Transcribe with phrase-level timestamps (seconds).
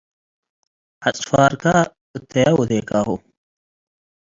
[1.05, 1.65] “ዐጽፋርካ
[2.17, 3.07] እተያ ወዴካሁ